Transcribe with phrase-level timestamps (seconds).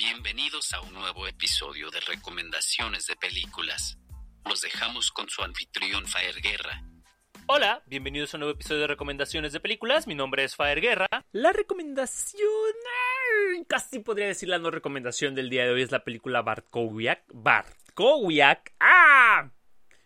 [0.00, 3.98] bienvenidos a un nuevo episodio de recomendaciones de películas.
[4.46, 6.82] Los dejamos con su anfitrión Faer Guerra.
[7.44, 10.06] Hola, bienvenidos a un nuevo episodio de recomendaciones de películas.
[10.06, 11.06] Mi nombre es Faer Guerra.
[11.32, 12.40] La recomendación,
[13.68, 17.24] casi podría decir la no recomendación del día de hoy es la película Bartkowiak.
[17.34, 18.72] Bartkowiak.
[18.80, 19.50] ¡Ah!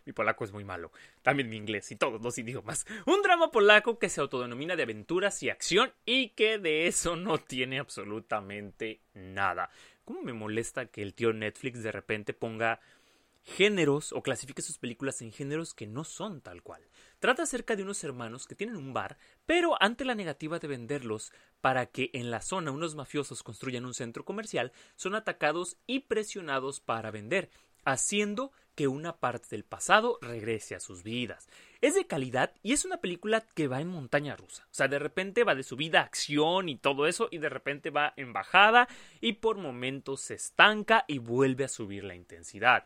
[0.05, 0.93] Mi polaco es muy malo.
[1.23, 2.87] También mi inglés y todos los idiomas.
[3.07, 7.39] Un drama polaco que se autodenomina de aventuras y acción y que de eso no
[7.39, 9.71] tiene absolutamente nada.
[10.05, 12.81] ¿Cómo me molesta que el tío Netflix de repente ponga
[13.43, 16.83] géneros o clasifique sus películas en géneros que no son tal cual?
[17.19, 19.17] Trata acerca de unos hermanos que tienen un bar,
[19.47, 23.95] pero ante la negativa de venderlos para que en la zona unos mafiosos construyan un
[23.95, 27.49] centro comercial, son atacados y presionados para vender,
[27.87, 31.49] haciendo que una parte del pasado regrese a sus vidas.
[31.81, 34.65] Es de calidad y es una película que va en montaña rusa.
[34.71, 37.91] O sea, de repente va de subida a acción y todo eso y de repente
[37.91, 38.89] va en bajada
[39.21, 42.85] y por momentos se estanca y vuelve a subir la intensidad.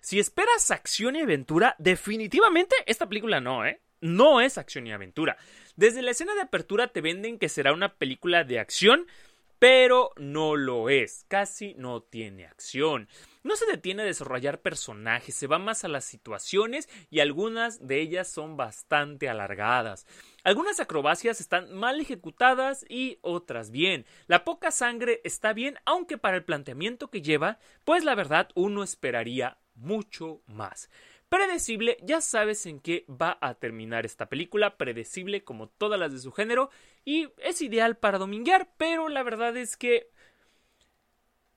[0.00, 3.80] Si esperas acción y aventura, definitivamente esta película no, ¿eh?
[4.00, 5.36] No es acción y aventura.
[5.74, 9.06] Desde la escena de apertura te venden que será una película de acción,
[9.66, 11.24] pero no lo es.
[11.26, 13.08] Casi no tiene acción.
[13.42, 18.00] No se detiene a desarrollar personajes, se va más a las situaciones y algunas de
[18.00, 20.06] ellas son bastante alargadas.
[20.44, 24.06] Algunas acrobacias están mal ejecutadas y otras bien.
[24.28, 28.84] La poca sangre está bien, aunque para el planteamiento que lleva, pues la verdad uno
[28.84, 30.90] esperaría mucho más.
[31.36, 36.18] Predecible, ya sabes en qué va a terminar esta película, predecible como todas las de
[36.18, 36.70] su género,
[37.04, 40.08] y es ideal para dominguear, pero la verdad es que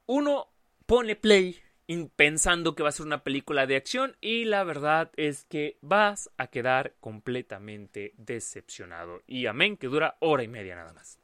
[0.06, 0.50] uno
[0.86, 1.62] pone play
[2.18, 6.30] pensando que va a ser una película de acción y la verdad es que vas
[6.36, 9.22] a quedar completamente decepcionado.
[9.28, 11.20] Y amén, que dura hora y media nada más.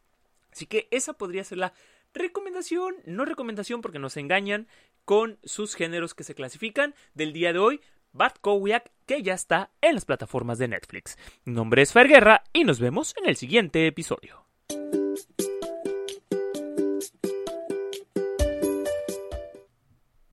[0.53, 1.73] Así que esa podría ser la
[2.13, 4.69] recomendación, no recomendación porque nos engañan
[5.03, 7.81] con sus géneros que se clasifican del día de hoy.
[8.15, 11.17] Bart Kowiak, que ya está en las plataformas de Netflix.
[11.43, 14.45] Mi nombre es Fer Guerra y nos vemos en el siguiente episodio.